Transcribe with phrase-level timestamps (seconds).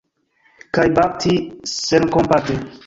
[0.77, 1.37] Kaj bati
[1.77, 2.63] senkompate!